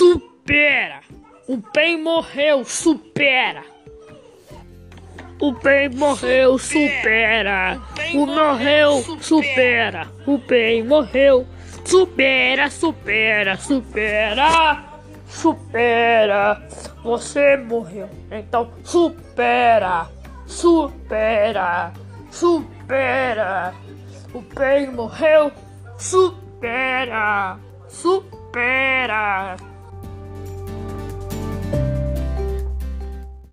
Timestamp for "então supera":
18.30-20.06